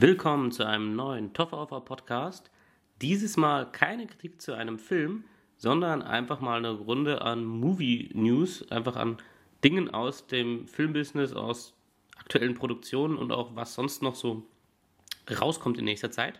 [0.00, 2.52] Willkommen zu einem neuen Toffer Podcast.
[3.02, 5.24] Dieses Mal keine Kritik zu einem Film,
[5.56, 9.16] sondern einfach mal eine Runde an Movie News, einfach an
[9.64, 11.74] Dingen aus dem Filmbusiness, aus
[12.16, 14.46] aktuellen Produktionen und auch was sonst noch so
[15.28, 16.38] rauskommt in nächster Zeit.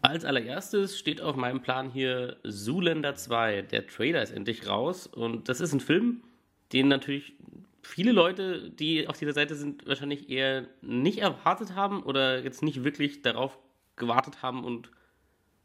[0.00, 3.60] Als allererstes steht auf meinem Plan hier Zoolander 2.
[3.60, 6.22] Der Trailer ist endlich raus und das ist ein Film,
[6.72, 7.34] den natürlich
[7.84, 12.84] viele Leute, die auf dieser Seite sind, wahrscheinlich eher nicht erwartet haben oder jetzt nicht
[12.84, 13.58] wirklich darauf
[13.96, 14.90] gewartet haben und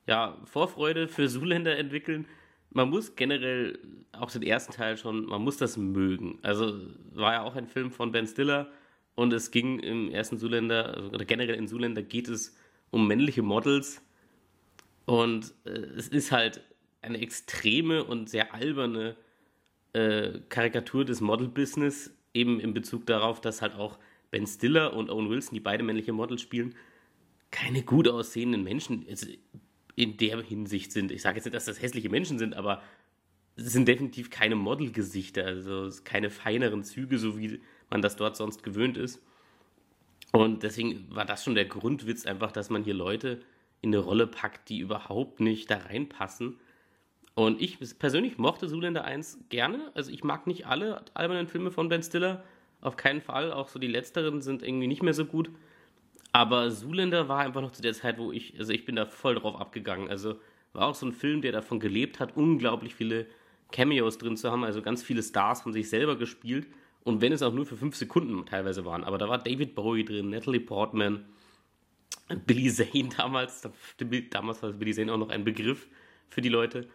[0.08, 2.26] ja, Vorfreude für Zoolander entwickeln.
[2.72, 3.80] Man muss generell
[4.12, 6.40] auch den ersten Teil schon, man muss das mögen.
[6.42, 6.80] Also
[7.14, 8.72] war ja auch ein Film von Ben Stiller
[9.16, 12.56] und es ging im ersten Zoolander, also, oder generell in Zoolander geht es
[12.92, 14.02] um männliche Models
[15.06, 16.62] und äh, es ist halt
[17.02, 19.16] eine extreme und sehr alberne
[19.94, 23.98] äh, Karikatur des Model-Business, eben in Bezug darauf, dass halt auch
[24.32, 26.76] Ben Stiller und Owen Wilson, die beide männliche Models spielen,
[27.52, 29.06] keine gut aussehenden Menschen
[29.96, 31.12] in der Hinsicht sind.
[31.12, 32.82] Ich sage jetzt nicht, dass das hässliche Menschen sind, aber
[33.56, 38.64] es sind definitiv keine Modelgesichter, also keine feineren Züge, so wie man das dort sonst
[38.64, 39.22] gewöhnt ist.
[40.32, 43.42] Und deswegen war das schon der Grundwitz einfach, dass man hier Leute
[43.82, 46.60] in eine Rolle packt, die überhaupt nicht da reinpassen.
[47.36, 49.92] Und ich persönlich mochte Zoolander 1 gerne.
[49.94, 52.44] Also ich mag nicht alle albernen Filme von Ben Stiller.
[52.82, 53.52] Auf keinen Fall.
[53.52, 55.50] Auch so die letzteren sind irgendwie nicht mehr so gut.
[56.32, 59.36] Aber Zoolander war einfach noch zu der Zeit, wo ich, also ich bin da voll
[59.36, 60.10] drauf abgegangen.
[60.10, 60.36] Also
[60.74, 63.26] war auch so ein Film, der davon gelebt hat, unglaublich viele
[63.72, 64.64] Cameos drin zu haben.
[64.64, 66.68] Also ganz viele Stars haben sich selber gespielt.
[67.04, 69.04] Und wenn es auch nur für fünf Sekunden teilweise waren.
[69.04, 71.26] Aber da war David Bowie drin, Natalie Portman,
[72.46, 73.68] Billy Zane damals.
[74.30, 75.88] Damals war Billy Zane auch noch ein Begriff
[76.28, 76.88] für die Leute.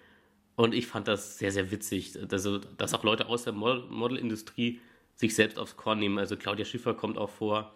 [0.56, 4.80] Und ich fand das sehr, sehr witzig, also, dass auch Leute aus der Modelindustrie
[5.16, 6.18] sich selbst aufs Korn nehmen.
[6.18, 7.74] Also Claudia Schiffer kommt auch vor.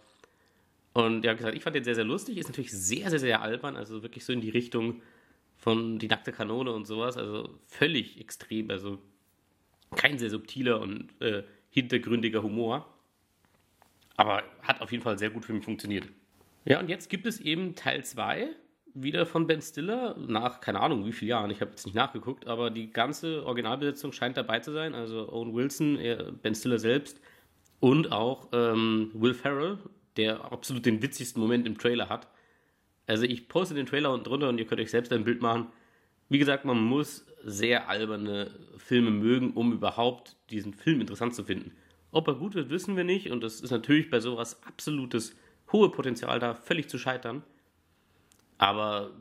[0.93, 2.39] Und ja, gesagt, ich fand den sehr, sehr lustig.
[2.39, 3.77] Ist natürlich sehr, sehr, sehr albern.
[3.77, 5.03] Also wirklich so in die Richtung
[5.57, 7.17] von Die nackte Kanone und sowas.
[7.17, 8.71] Also völlig extrem.
[8.71, 8.99] Also
[9.97, 12.93] kein sehr subtiler und äh, hintergründiger Humor.
[14.17, 16.09] Aber hat auf jeden Fall sehr gut für mich funktioniert.
[16.65, 18.51] Ja, und jetzt gibt es eben Teil 2
[18.95, 22.47] wieder von Ben Stiller nach, keine Ahnung, wie vielen Jahren, ich habe jetzt nicht nachgeguckt,
[22.47, 24.95] aber die ganze Originalbesetzung scheint dabei zu sein.
[24.95, 25.99] Also Owen Wilson,
[26.43, 27.21] Ben Stiller selbst
[27.81, 29.79] und auch ähm, Will Ferrell,
[30.17, 32.29] der absolut den witzigsten Moment im Trailer hat.
[33.07, 35.69] Also ich poste den Trailer unten drunter und ihr könnt euch selbst ein Bild machen.
[36.29, 41.73] Wie gesagt, man muss sehr alberne Filme mögen, um überhaupt diesen Film interessant zu finden.
[42.11, 45.37] Ob er gut wird, wissen wir nicht und das ist natürlich bei sowas absolutes
[45.73, 47.43] hohe Potenzial da, völlig zu scheitern.
[48.59, 49.13] Aber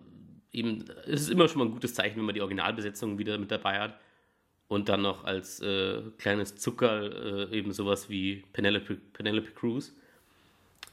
[0.52, 3.52] eben, es ist immer schon mal ein gutes Zeichen, wenn man die Originalbesetzung wieder mit
[3.52, 4.00] dabei hat.
[4.68, 9.96] Und dann noch als äh, kleines Zucker äh, eben sowas wie Penelope, Penelope Cruz.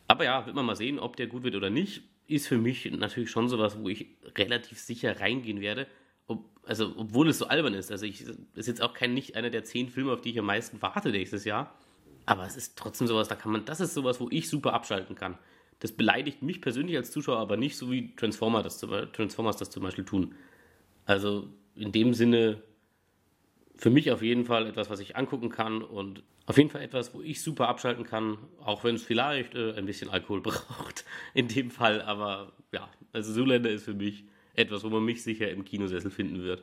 [0.06, 2.03] Aber ja, wird man mal sehen, ob der gut wird oder nicht.
[2.28, 4.06] Ist für mich natürlich schon sowas, wo ich
[4.38, 5.88] relativ sicher reingehen werde.
[6.28, 7.91] Ob, also, obwohl es so albern ist.
[7.91, 8.25] Also, ich
[8.55, 11.11] ist jetzt auch kein nicht einer der zehn Filme, auf die ich am meisten warte
[11.11, 11.75] nächstes Jahr.
[12.26, 15.16] Aber es ist trotzdem sowas, da kann man, das ist sowas, wo ich super abschalten
[15.16, 15.37] kann.
[15.84, 19.83] Das beleidigt mich persönlich als Zuschauer aber nicht, so wie Transformer das, Transformers das zum
[19.83, 20.34] Beispiel tun.
[21.05, 22.62] Also in dem Sinne
[23.77, 27.12] für mich auf jeden Fall etwas, was ich angucken kann und auf jeden Fall etwas,
[27.12, 31.49] wo ich super abschalten kann, auch wenn es vielleicht äh, ein bisschen Alkohol braucht in
[31.49, 32.00] dem Fall.
[32.00, 34.25] Aber ja, also Zoolander ist für mich
[34.55, 36.62] etwas, wo man mich sicher im Kinosessel finden wird.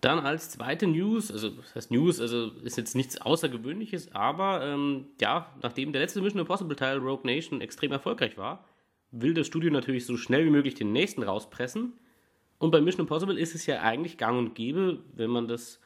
[0.00, 5.06] Dann als zweite News, also das heißt News, also ist jetzt nichts Außergewöhnliches, aber ähm,
[5.20, 8.64] ja, nachdem der letzte Mission Impossible Teil Rogue Nation extrem erfolgreich war,
[9.10, 11.94] will das Studio natürlich so schnell wie möglich den nächsten rauspressen.
[12.58, 15.80] Und bei Mission Impossible ist es ja eigentlich gang und gäbe, wenn man das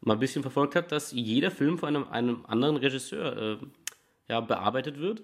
[0.00, 3.58] mal ein bisschen verfolgt hat, dass jeder Film von einem, einem anderen Regisseur äh,
[4.28, 5.22] ja, bearbeitet wird.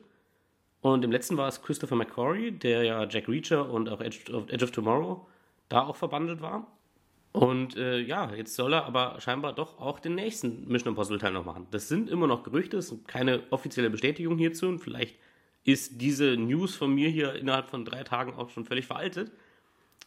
[0.80, 4.64] Und im letzten war es Christopher McQuarrie, der ja Jack Reacher und auch Edge Edge
[4.64, 5.26] of Tomorrow
[5.68, 6.66] da auch verbandelt war.
[7.32, 11.32] Und äh, ja, jetzt soll er aber scheinbar doch auch den nächsten Mission Impossible Teil
[11.32, 11.67] noch machen.
[11.70, 15.17] Das sind immer noch Gerüchte, es ist keine offizielle Bestätigung hierzu und vielleicht
[15.64, 19.32] ist diese News von mir hier innerhalb von drei Tagen auch schon völlig veraltet.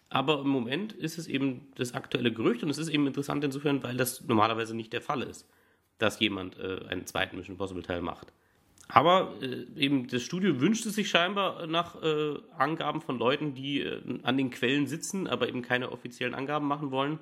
[0.09, 3.81] Aber im Moment ist es eben das aktuelle Gerücht und es ist eben interessant insofern,
[3.81, 5.49] weil das normalerweise nicht der Fall ist,
[5.97, 8.31] dass jemand äh, einen zweiten Mission Impossible Teil macht.
[8.87, 13.81] Aber äh, eben das Studio wünscht es sich scheinbar nach äh, Angaben von Leuten, die
[13.81, 17.19] äh, an den Quellen sitzen, aber eben keine offiziellen Angaben machen wollen.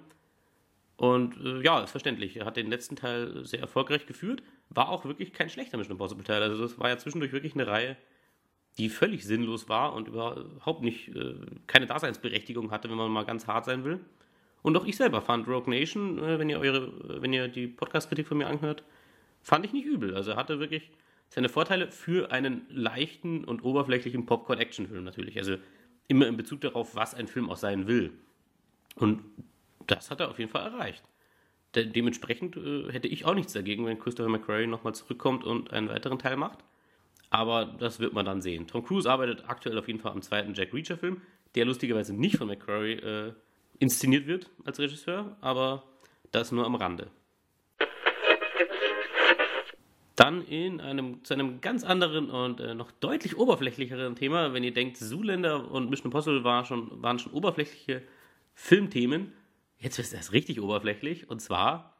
[0.97, 2.37] Und äh, ja, ist verständlich.
[2.37, 4.43] Er hat den letzten Teil sehr erfolgreich geführt.
[4.69, 6.41] War auch wirklich kein schlechter Mission Impossible Teil.
[6.41, 7.97] Also das war ja zwischendurch wirklich eine Reihe,
[8.77, 11.35] die völlig sinnlos war und überhaupt nicht äh,
[11.67, 13.99] keine Daseinsberechtigung hatte, wenn man mal ganz hart sein will.
[14.61, 18.27] Und auch ich selber fand Rogue Nation, äh, wenn ihr eure, wenn ihr die Podcast-Kritik
[18.27, 18.83] von mir anhört,
[19.41, 20.15] fand ich nicht übel.
[20.15, 20.89] Also er hatte wirklich
[21.33, 25.35] seine Vorteile für einen leichten und oberflächlichen Popcorn-Action-Film natürlich.
[25.39, 25.55] Also
[26.07, 28.13] immer in Bezug darauf, was ein Film auch sein will.
[28.95, 29.23] Und
[29.87, 31.03] das hat er auf jeden Fall erreicht.
[31.73, 35.89] De dementsprechend äh, hätte ich auch nichts dagegen, wenn Christopher McQuarrie nochmal zurückkommt und einen
[35.89, 36.59] weiteren Teil macht.
[37.31, 38.67] Aber das wird man dann sehen.
[38.67, 41.19] Tom Cruise arbeitet aktuell auf jeden Fall am zweiten Jack Reacher-Film,
[41.55, 43.33] der lustigerweise nicht von McQuarrie äh,
[43.79, 45.81] inszeniert wird als Regisseur, aber
[46.31, 47.09] das nur am Rande.
[50.15, 54.73] Dann in einem, zu einem ganz anderen und äh, noch deutlich oberflächlicheren Thema, wenn ihr
[54.73, 58.03] denkt, Zuländer und Mission Impossible war schon, waren schon oberflächliche
[58.53, 59.33] Filmthemen,
[59.79, 61.97] jetzt wird es erst richtig oberflächlich, und zwar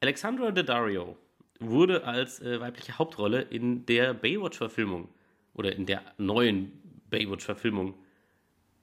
[0.00, 1.16] Alexandra Daddario
[1.58, 5.08] wurde als äh, weibliche Hauptrolle in der Baywatch-Verfilmung
[5.54, 6.72] oder in der neuen
[7.08, 7.94] Baywatch-Verfilmung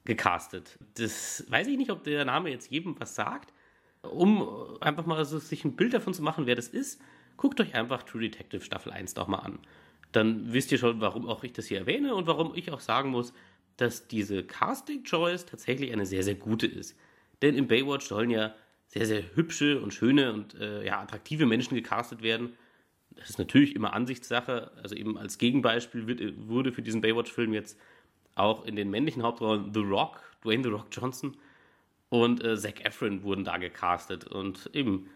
[0.05, 0.79] gecastet.
[0.95, 3.53] Das weiß ich nicht, ob der Name jetzt jedem was sagt.
[4.01, 6.99] Um einfach mal so sich ein Bild davon zu machen, wer das ist,
[7.37, 9.59] guckt euch einfach True Detective Staffel 1 doch mal an.
[10.11, 13.09] Dann wisst ihr schon, warum auch ich das hier erwähne und warum ich auch sagen
[13.09, 13.33] muss,
[13.77, 16.97] dass diese Casting Choice tatsächlich eine sehr, sehr gute ist.
[17.41, 18.53] Denn im Baywatch sollen ja
[18.87, 22.53] sehr, sehr hübsche und schöne und äh, ja, attraktive Menschen gecastet werden.
[23.11, 24.71] Das ist natürlich immer Ansichtssache.
[24.81, 27.79] Also eben als Gegenbeispiel wird, wurde für diesen Baywatch-Film jetzt
[28.35, 31.37] auch in den männlichen Hauptrollen The Rock, Dwayne The Rock Johnson
[32.09, 34.27] und äh, Zac Efron wurden da gecastet.
[34.27, 35.09] Und eben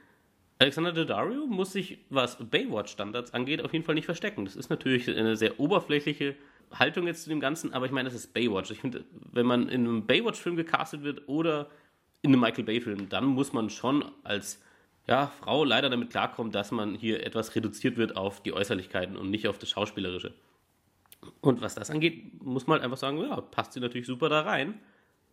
[0.57, 4.45] Alexander Daddario muss sich, was Baywatch-Standards angeht, auf jeden Fall nicht verstecken.
[4.45, 6.35] Das ist natürlich eine sehr oberflächliche
[6.73, 8.71] Haltung jetzt zu dem Ganzen, aber ich meine, das ist Baywatch.
[8.71, 11.69] Ich finde, wenn man in einem Baywatch-Film gecastet wird oder
[12.21, 14.61] in einem Michael Bay-Film, dann muss man schon als
[15.07, 19.29] ja, Frau leider damit klarkommen, dass man hier etwas reduziert wird auf die Äußerlichkeiten und
[19.29, 20.33] nicht auf das Schauspielerische.
[21.41, 24.41] Und was das angeht, muss man halt einfach sagen, ja, passt sie natürlich super da
[24.41, 24.79] rein.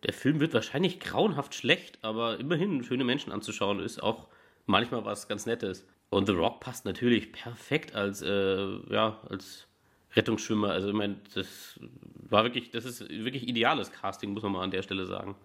[0.03, 4.27] Der Film wird wahrscheinlich grauenhaft schlecht, aber immerhin schöne Menschen anzuschauen ist auch
[4.65, 5.85] manchmal was ganz Nettes.
[6.09, 9.67] Und The Rock passt natürlich perfekt als, äh, ja, als
[10.15, 10.69] Rettungsschwimmer.
[10.69, 11.79] Also ich meine, das
[12.29, 15.35] war wirklich, das ist wirklich ideales Casting, muss man mal an der Stelle sagen.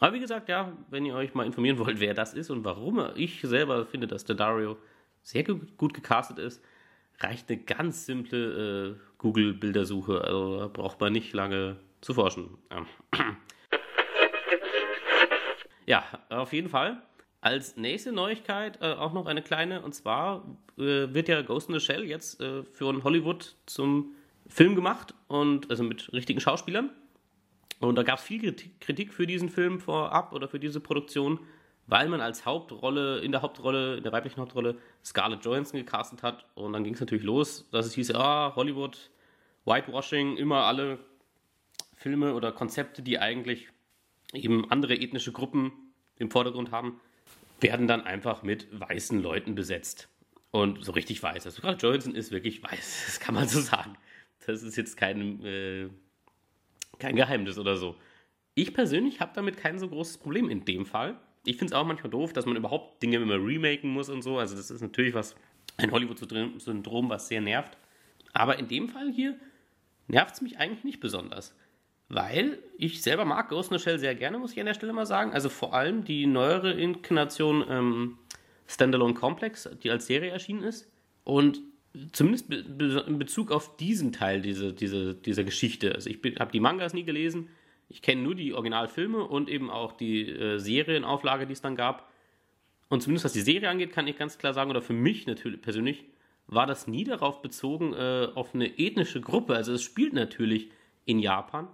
[0.00, 3.04] Aber wie gesagt, ja, wenn ihr euch mal informieren wollt, wer das ist und warum
[3.14, 4.76] ich selber finde, dass der Dario
[5.22, 6.62] sehr gut gecastet ist,
[7.20, 10.22] reicht eine ganz simple äh, Google-Bildersuche.
[10.22, 12.58] Also da braucht man nicht lange zu forschen.
[15.86, 17.00] Ja, auf jeden Fall.
[17.44, 20.46] Als nächste Neuigkeit äh, auch noch eine kleine, und zwar
[20.78, 24.14] äh, wird ja Ghost in the Shell jetzt äh, für Hollywood zum
[24.46, 26.88] Film gemacht und also mit richtigen Schauspielern.
[27.80, 31.38] Und da gab es viel Kritik für diesen Film vorab oder für diese Produktion,
[31.86, 36.46] weil man als Hauptrolle, in der Hauptrolle, in der weiblichen Hauptrolle Scarlett Johansson gecastet hat.
[36.54, 39.10] Und dann ging es natürlich los, dass es hieß, ah, Hollywood,
[39.66, 40.98] Whitewashing, immer alle
[41.94, 43.68] Filme oder Konzepte, die eigentlich
[44.32, 45.72] eben andere ethnische Gruppen
[46.16, 47.02] im Vordergrund haben,
[47.60, 50.08] werden dann einfach mit weißen Leuten besetzt.
[50.50, 51.46] Und so richtig weiß.
[51.46, 53.94] Also gerade Johansson ist wirklich weiß, das kann man so sagen.
[54.46, 55.88] Das ist jetzt kein, äh,
[56.98, 57.96] kein Geheimnis oder so.
[58.54, 61.18] Ich persönlich habe damit kein so großes Problem in dem Fall.
[61.44, 64.38] Ich finde es auch manchmal doof, dass man überhaupt Dinge immer remaken muss und so.
[64.38, 65.34] Also das ist natürlich was,
[65.76, 67.76] ein Hollywood-Syndrom, was sehr nervt.
[68.32, 69.36] Aber in dem Fall hier
[70.06, 71.54] nervt es mich eigentlich nicht besonders.
[72.14, 74.92] Weil ich selber mag Ghost in the Shell sehr gerne, muss ich an der Stelle
[74.92, 75.32] mal sagen.
[75.32, 78.18] Also vor allem die neuere Inkarnation ähm,
[78.68, 80.88] Standalone Complex, die als Serie erschienen ist.
[81.24, 81.60] Und
[82.12, 85.92] zumindest be in Bezug auf diesen Teil diese, diese, dieser Geschichte.
[85.92, 87.48] Also ich habe die Mangas nie gelesen.
[87.88, 92.08] Ich kenne nur die Originalfilme und eben auch die äh, Serienauflage, die es dann gab.
[92.90, 95.60] Und zumindest was die Serie angeht, kann ich ganz klar sagen, oder für mich natürlich
[95.60, 96.04] persönlich,
[96.46, 99.56] war das nie darauf bezogen, äh, auf eine ethnische Gruppe.
[99.56, 100.70] Also es spielt natürlich
[101.06, 101.66] in Japan,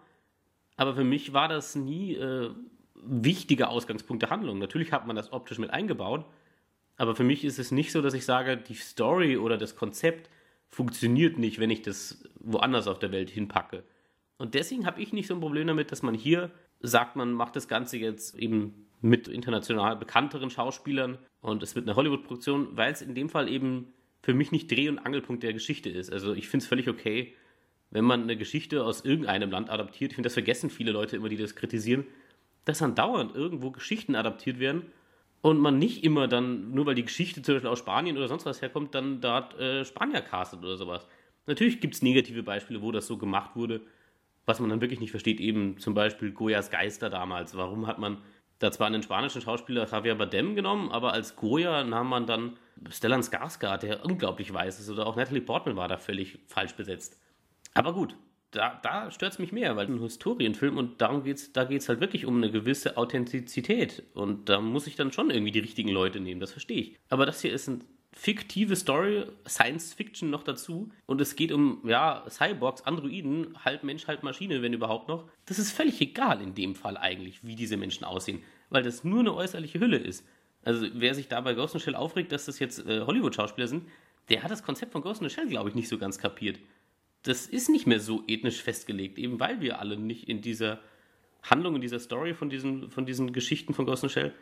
[0.81, 2.49] aber für mich war das nie äh,
[2.95, 4.59] wichtiger Ausgangspunkt der Handlung.
[4.59, 6.25] Natürlich hat man das optisch mit eingebaut,
[6.97, 10.31] aber für mich ist es nicht so, dass ich sage, die Story oder das Konzept
[10.69, 13.85] funktioniert nicht, wenn ich das woanders auf der Welt hinpacke.
[14.39, 17.57] Und deswegen habe ich nicht so ein Problem damit, dass man hier sagt, man macht
[17.57, 23.03] das Ganze jetzt eben mit international bekannteren Schauspielern und es wird eine Hollywood-Produktion, weil es
[23.03, 26.11] in dem Fall eben für mich nicht Dreh- und Angelpunkt der Geschichte ist.
[26.11, 27.35] Also ich finde es völlig okay,
[27.91, 31.29] wenn man eine Geschichte aus irgendeinem Land adaptiert, ich finde, das vergessen viele Leute immer,
[31.29, 32.05] die das kritisieren,
[32.65, 34.85] dass dann dauernd irgendwo Geschichten adaptiert werden
[35.43, 38.47] und man nicht immer dann, nur weil die Geschichte zum Beispiel aus Spanien oder sonst
[38.47, 41.07] was herkommt, dann dort äh, Spanier castet oder sowas.
[41.47, 43.81] Natürlich gibt es negative Beispiele, wo das so gemacht wurde,
[44.47, 47.57] was man dann wirklich nicht versteht, eben zum Beispiel Goyas Geister damals.
[47.57, 48.19] Warum hat man
[48.59, 52.59] da zwar einen spanischen Schauspieler Javier Bardem genommen, aber als Goya nahm man dann
[52.91, 57.19] Stellan Skarsgård, der unglaublich weiß ist, oder auch Natalie Portman war da völlig falsch besetzt.
[57.75, 58.17] Aber gut,
[58.51, 61.89] da, da stört es mich mehr, weil ein Historienfilm und darum geht's, da geht es
[61.89, 64.03] halt wirklich um eine gewisse Authentizität.
[64.15, 66.99] Und da muss ich dann schon irgendwie die richtigen Leute nehmen, das verstehe ich.
[67.09, 70.91] Aber das hier ist ein fiktive Story, Science Fiction noch dazu.
[71.07, 75.29] Und es geht um, ja, Cyborgs, Androiden, halb Mensch, halb Maschine, wenn überhaupt noch.
[75.47, 79.21] Das ist völlig egal in dem Fall eigentlich, wie diese Menschen aussehen, weil das nur
[79.21, 80.27] eine äußerliche Hülle ist.
[80.63, 83.69] Also wer sich da bei Ghost in the Shell aufregt, dass das jetzt äh, Hollywood-Schauspieler
[83.69, 83.89] sind,
[84.29, 86.59] der hat das Konzept von Ghost in the Shell, glaube ich, nicht so ganz kapiert.
[87.23, 90.81] Das ist nicht mehr so ethnisch festgelegt, eben weil wir alle nicht in dieser
[91.43, 94.35] Handlung, in dieser Story von diesen, von diesen Geschichten von Ghost in Shell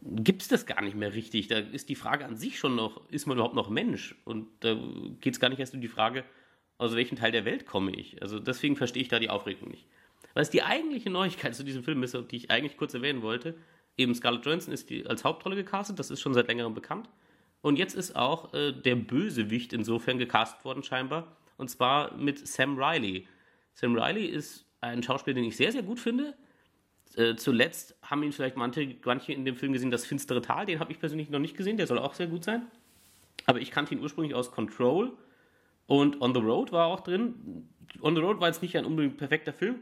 [0.00, 1.48] gibt es das gar nicht mehr richtig.
[1.48, 4.14] Da ist die Frage an sich schon noch, ist man überhaupt noch Mensch?
[4.24, 4.76] Und da
[5.20, 6.24] geht es gar nicht erst um die Frage,
[6.78, 8.22] aus welchem Teil der Welt komme ich.
[8.22, 9.86] Also deswegen verstehe ich da die Aufregung nicht.
[10.34, 13.56] Was die eigentliche Neuigkeit zu diesem Film ist, die ich eigentlich kurz erwähnen wollte,
[13.96, 17.08] eben Scarlett Johansson ist als Hauptrolle gecastet, das ist schon seit längerem bekannt.
[17.60, 22.78] Und jetzt ist auch äh, der Bösewicht insofern gecastet worden scheinbar, und zwar mit Sam
[22.78, 23.28] Riley.
[23.74, 26.34] Sam Riley ist ein Schauspieler, den ich sehr, sehr gut finde.
[27.16, 30.80] Äh, zuletzt haben ihn vielleicht manche, manche in dem Film gesehen, das finstere Tal, den
[30.80, 32.66] habe ich persönlich noch nicht gesehen, der soll auch sehr gut sein.
[33.46, 35.12] Aber ich kannte ihn ursprünglich aus Control
[35.86, 37.68] und On the Road war auch drin.
[38.00, 39.80] On the Road war jetzt nicht ein unbedingt perfekter Film,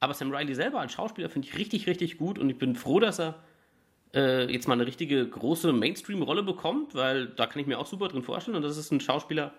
[0.00, 2.98] aber Sam Riley selber als Schauspieler finde ich richtig, richtig gut und ich bin froh,
[2.98, 3.44] dass er
[4.14, 8.08] äh, jetzt mal eine richtige große Mainstream-Rolle bekommt, weil da kann ich mir auch super
[8.08, 9.52] drin vorstellen und das ist ein Schauspieler,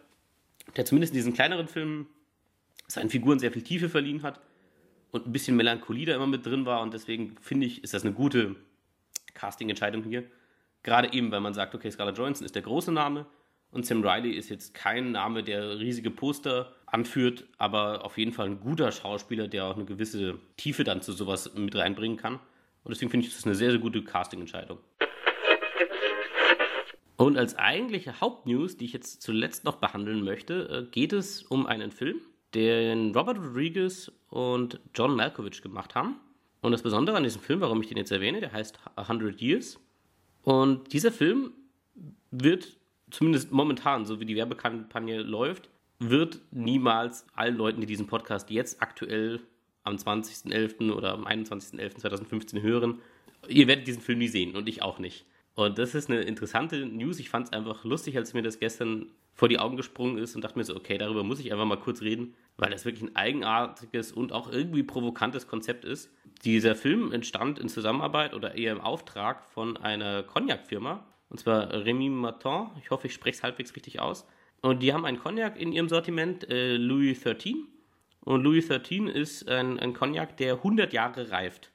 [0.75, 2.07] der zumindest in diesen kleineren Filmen
[2.87, 4.39] seinen Figuren sehr viel Tiefe verliehen hat
[5.11, 8.03] und ein bisschen Melancholie da immer mit drin war und deswegen finde ich, ist das
[8.03, 8.55] eine gute
[9.33, 10.23] Casting-Entscheidung hier.
[10.83, 13.25] Gerade eben, weil man sagt, okay, Scarlett Johansson ist der große Name
[13.71, 18.47] und Sam Riley ist jetzt kein Name, der riesige Poster anführt, aber auf jeden Fall
[18.47, 22.35] ein guter Schauspieler, der auch eine gewisse Tiefe dann zu sowas mit reinbringen kann.
[22.83, 24.77] Und deswegen finde ich das eine sehr, sehr gute Casting-Entscheidung.
[27.17, 31.65] Und als eigentliche Hauptnews, die ich jetzt zuletzt noch behandeln möchte, äh, geht es um
[31.65, 32.21] einen Film,
[32.53, 36.17] den Robert Rodriguez und John Malkovich gemacht haben.
[36.61, 39.41] Und das Besondere an diesem Film, warum ich den jetzt erwähne, der heißt A Hundred
[39.41, 39.79] Years.
[40.43, 41.53] Und dieser Film
[42.31, 42.77] wird,
[43.11, 45.69] zumindest momentan, so wie die Werbekampagne läuft,
[45.99, 49.41] wird niemals allen Leuten, die diesen Podcast jetzt aktuell
[49.83, 50.91] am 20.11.
[50.91, 52.99] oder am 21.11.2015 hören,
[53.47, 55.25] ihr werdet diesen Film nie sehen und ich auch nicht.
[55.55, 57.19] Und das ist eine interessante News.
[57.19, 60.43] Ich fand es einfach lustig, als mir das gestern vor die Augen gesprungen ist und
[60.43, 63.15] dachte mir so, okay, darüber muss ich einfach mal kurz reden, weil das wirklich ein
[63.15, 66.09] eigenartiges und auch irgendwie provokantes Konzept ist.
[66.43, 72.09] Dieser Film entstand in Zusammenarbeit oder eher im Auftrag von einer Cognac-Firma, und zwar Remy
[72.09, 72.67] Martin.
[72.81, 74.27] Ich hoffe, ich spreche es halbwegs richtig aus.
[74.61, 77.65] Und die haben einen Cognac in ihrem Sortiment, äh, Louis XIII.
[78.21, 81.71] Und Louis XIII ist ein, ein Cognac, der 100 Jahre reift,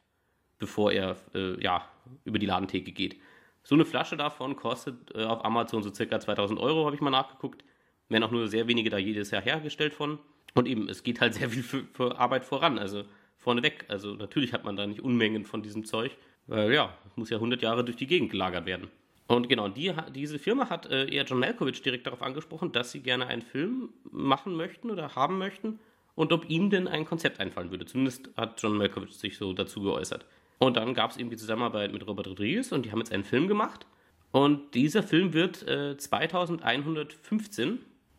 [0.59, 1.85] bevor er äh, ja,
[2.25, 3.17] über die Ladentheke geht.
[3.63, 7.11] So eine Flasche davon kostet äh, auf Amazon so circa 2000 Euro, habe ich mal
[7.11, 7.65] nachgeguckt.
[8.09, 10.19] Werden auch nur sehr wenige da jedes Jahr hergestellt von.
[10.55, 13.05] Und eben, es geht halt sehr viel für, für Arbeit voran, also
[13.37, 13.85] vorneweg.
[13.89, 17.63] Also natürlich hat man da nicht Unmengen von diesem Zeug, weil ja, muss ja 100
[17.63, 18.89] Jahre durch die Gegend gelagert werden.
[19.27, 23.01] Und genau, die, diese Firma hat äh, eher John Malkovich direkt darauf angesprochen, dass sie
[23.01, 25.79] gerne einen Film machen möchten oder haben möchten
[26.17, 27.87] und ob ihm denn ein Konzept einfallen würde.
[27.87, 30.27] Zumindest hat John Malkovich sich so dazu geäußert.
[30.61, 33.25] Und dann gab es eben die Zusammenarbeit mit Robert Rodriguez und die haben jetzt einen
[33.25, 33.87] Film gemacht.
[34.31, 37.79] Und dieser Film wird äh, 2115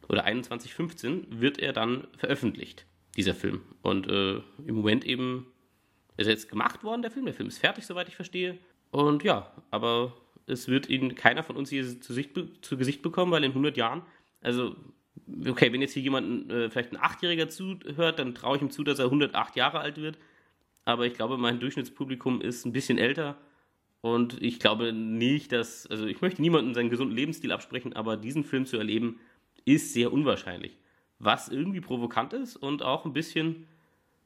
[0.10, 3.62] oder 2115 wird er dann veröffentlicht, dieser Film.
[3.84, 5.46] Und äh, im Moment eben
[6.18, 7.26] ist er jetzt gemacht worden, der Film.
[7.26, 8.58] Der Film ist fertig, soweit ich verstehe.
[8.90, 10.18] Und ja, aber
[10.48, 12.32] es wird ihn keiner von uns hier zu, Sicht,
[12.62, 14.02] zu Gesicht bekommen, weil in 100 Jahren,
[14.42, 14.76] also
[15.48, 18.84] okay, wenn jetzt hier jemand, äh, vielleicht ein Achtjähriger zuhört, dann traue ich ihm zu,
[18.84, 20.18] dass er 108 Jahre alt wird
[20.86, 23.38] aber ich glaube, mein Durchschnittspublikum ist ein bisschen älter
[24.02, 28.44] und ich glaube nicht, dass, also ich möchte niemandem seinen gesunden Lebensstil absprechen, aber diesen
[28.44, 29.20] Film zu erleben
[29.66, 30.78] ist sehr unwahrscheinlich.
[31.20, 33.68] Was irgendwie provokant ist und auch ein bisschen,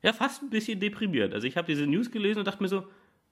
[0.01, 1.33] ja, fast ein bisschen deprimiert.
[1.33, 2.85] Also ich habe diese News gelesen und dachte mir so,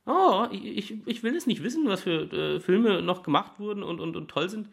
[0.06, 4.02] oh, ich, ich will es nicht wissen, was für äh, Filme noch gemacht wurden und,
[4.02, 4.68] und, und toll sind.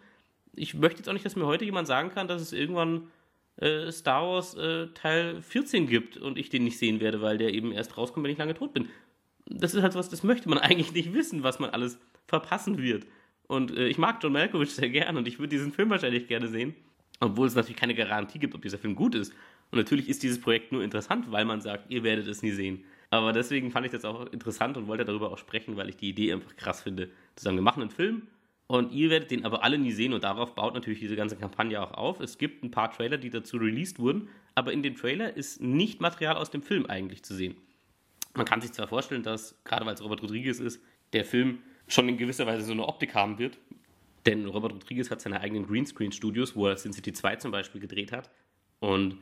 [0.57, 3.07] Ich möchte jetzt auch nicht, dass mir heute jemand sagen kann, dass es irgendwann
[3.61, 7.53] äh, Star Wars äh, Teil 14 gibt und ich den nicht sehen werde, weil der
[7.53, 8.89] eben erst rauskommt, wenn ich lange tot bin.
[9.47, 13.07] Das ist halt was, das möchte man eigentlich nicht wissen, was man alles verpassen wird.
[13.47, 16.49] Und äh, ich mag John Malkovich sehr gern und ich würde diesen Film wahrscheinlich gerne
[16.49, 16.75] sehen,
[17.19, 19.33] obwohl es natürlich keine Garantie gibt, ob dieser Film gut ist.
[19.71, 22.85] Und natürlich ist dieses Projekt nur interessant, weil man sagt, ihr werdet es nie sehen.
[23.11, 26.11] Aber deswegen fand ich das auch interessant und wollte darüber auch sprechen, weil ich die
[26.11, 27.09] Idee einfach krass finde.
[27.35, 28.29] Zu sagen, wir machen einen Film,
[28.71, 31.83] und ihr werdet den aber alle nie sehen und darauf baut natürlich diese ganze Kampagne
[31.83, 32.21] auch auf.
[32.21, 36.01] Es gibt ein paar Trailer, die dazu released wurden, aber in dem Trailer ist nicht
[36.01, 37.57] Material aus dem Film eigentlich zu sehen.
[38.33, 40.81] Man kann sich zwar vorstellen, dass, gerade weil es Robert Rodriguez ist,
[41.13, 41.59] der Film
[41.89, 43.59] schon in gewisser Weise so eine Optik haben wird.
[44.25, 48.13] Denn Robert Rodriguez hat seine eigenen Greenscreen-Studios, wo er Sin City 2 zum Beispiel gedreht
[48.13, 48.31] hat.
[48.79, 49.19] Und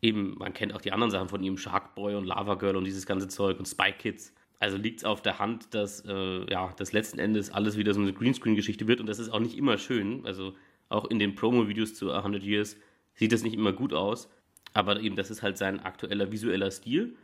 [0.00, 3.04] eben, man kennt auch die anderen Sachen von ihm, Sharkboy und Lava Girl und dieses
[3.04, 6.92] ganze Zeug und Spy Kids also liegt es auf der Hand, dass äh, ja, das
[6.92, 10.24] letzten Endes alles wieder so eine Greenscreen-Geschichte wird und das ist auch nicht immer schön.
[10.26, 10.54] Also
[10.88, 12.76] Auch in den Promo-Videos zu 100 Years
[13.14, 14.28] sieht das nicht immer gut aus.
[14.72, 17.16] Aber eben, das ist halt sein aktueller visueller Stil.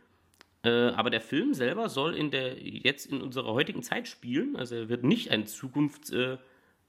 [0.63, 4.55] Äh, aber der Film selber soll in der, jetzt in unserer heutigen Zeit spielen.
[4.55, 6.37] Also er wird nicht ein Zukunft, äh,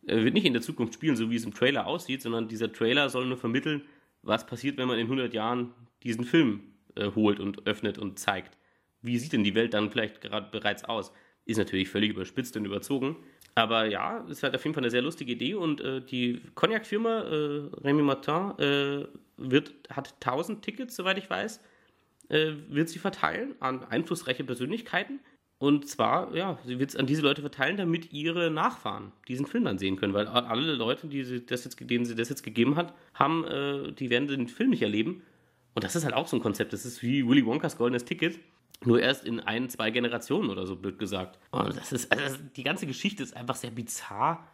[0.03, 3.09] wird nicht in der Zukunft spielen, so wie es im Trailer aussieht, sondern dieser Trailer
[3.09, 3.83] soll nur vermitteln,
[4.23, 5.73] was passiert, wenn man in 100 Jahren
[6.03, 6.61] diesen Film
[6.97, 8.57] äh, holt und öffnet und zeigt.
[9.05, 11.13] Wie sieht denn die Welt dann vielleicht gerade bereits aus?
[11.45, 13.17] Ist natürlich völlig überspitzt und überzogen.
[13.55, 17.21] Aber ja, es hat auf jeden Fall eine sehr lustige Idee und äh, die Cognac-Firma
[17.21, 19.07] äh, Rémy Martin äh,
[19.37, 21.61] wird, hat 1000 Tickets, soweit ich weiß,
[22.31, 25.21] äh, wird sie verteilen an einflussreiche Persönlichkeiten.
[25.59, 29.65] Und zwar, ja, sie wird es an diese Leute verteilen, damit ihre Nachfahren diesen Film
[29.65, 30.15] dann sehen können.
[30.15, 33.93] Weil alle Leute, die sie das jetzt, denen sie das jetzt gegeben hat, haben, äh,
[33.93, 35.23] die werden den Film nicht erleben.
[35.75, 36.73] Und das ist halt auch so ein Konzept.
[36.73, 38.41] Das ist wie Willy Wonkas goldenes Ticket.
[38.85, 41.39] Nur erst in ein, zwei Generationen oder so, blöd gesagt.
[41.51, 44.47] Und das ist, also die ganze Geschichte ist einfach sehr bizarr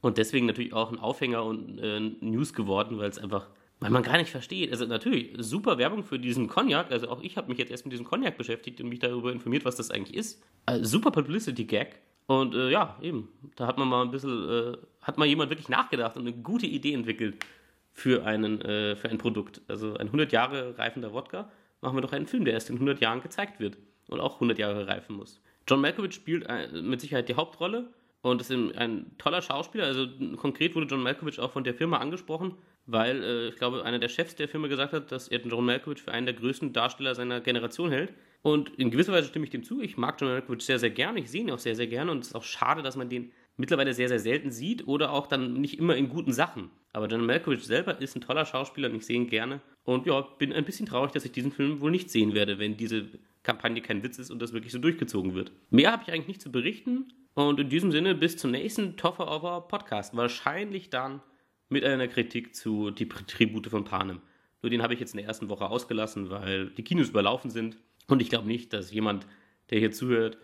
[0.00, 3.48] und deswegen natürlich auch ein Aufhänger und äh, News geworden, weil es einfach,
[3.80, 4.70] weil man gar nicht versteht.
[4.70, 6.90] Also natürlich, super Werbung für diesen Cognac.
[6.92, 9.64] Also auch ich habe mich jetzt erst mit diesem Cognac beschäftigt und mich darüber informiert,
[9.64, 10.42] was das eigentlich ist.
[10.66, 12.00] Also super Publicity-Gag.
[12.26, 15.68] Und äh, ja, eben, da hat man mal ein bisschen, äh, hat mal jemand wirklich
[15.68, 17.44] nachgedacht und eine gute Idee entwickelt
[17.92, 19.62] für, einen, äh, für ein Produkt.
[19.66, 23.00] Also ein 100 Jahre reifender Wodka machen wir doch einen Film, der erst in 100
[23.00, 25.40] Jahren gezeigt wird und auch 100 Jahre reifen muss.
[25.68, 27.92] John Malkovich spielt äh, mit Sicherheit die Hauptrolle
[28.22, 29.84] und ist ein toller Schauspieler.
[29.84, 30.06] Also
[30.36, 32.54] konkret wurde John Malkovich auch von der Firma angesprochen,
[32.86, 36.02] weil äh, ich glaube, einer der Chefs der Firma gesagt hat, dass er John Malkovich
[36.02, 38.12] für einen der größten Darsteller seiner Generation hält.
[38.42, 39.80] Und in gewisser Weise stimme ich dem zu.
[39.80, 41.20] Ich mag John Malkovich sehr, sehr gerne.
[41.20, 42.10] Ich sehe ihn auch sehr, sehr gerne.
[42.10, 45.26] Und es ist auch schade, dass man den mittlerweile sehr, sehr selten sieht oder auch
[45.26, 46.70] dann nicht immer in guten Sachen.
[46.92, 49.60] Aber John Malkovich selber ist ein toller Schauspieler und ich sehe ihn gerne.
[49.84, 52.76] Und ja, bin ein bisschen traurig, dass ich diesen Film wohl nicht sehen werde, wenn
[52.76, 53.06] diese
[53.42, 55.52] Kampagne kein Witz ist und das wirklich so durchgezogen wird.
[55.70, 57.12] Mehr habe ich eigentlich nicht zu berichten.
[57.34, 60.16] Und in diesem Sinne bis zum nächsten Toffer Over Podcast.
[60.16, 61.20] Wahrscheinlich dann
[61.68, 64.20] mit einer Kritik zu Die Tribute von Panem.
[64.62, 67.76] Nur den habe ich jetzt in der ersten Woche ausgelassen, weil die Kinos überlaufen sind.
[68.08, 69.26] Und ich glaube nicht, dass jemand,
[69.70, 70.38] der hier zuhört,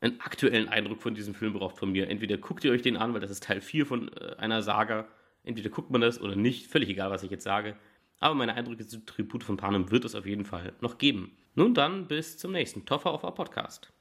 [0.00, 2.08] einen aktuellen Eindruck von diesem Film braucht von mir.
[2.08, 5.06] Entweder guckt ihr euch den an, weil das ist Teil 4 von äh, einer Saga.
[5.42, 6.66] Entweder guckt man das oder nicht.
[6.66, 7.76] Völlig egal, was ich jetzt sage.
[8.18, 11.36] Aber meine Eindrücke zu Tribute von Panem wird es auf jeden Fall noch geben.
[11.54, 13.92] Nun dann, bis zum nächsten Toffer auf Podcast.